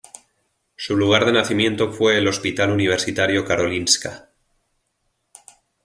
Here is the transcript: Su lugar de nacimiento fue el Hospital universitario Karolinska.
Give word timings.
Su 0.77 0.97
lugar 0.97 1.25
de 1.25 1.31
nacimiento 1.31 1.91
fue 1.91 2.17
el 2.17 2.27
Hospital 2.27 2.71
universitario 2.71 3.45
Karolinska. 3.45 4.31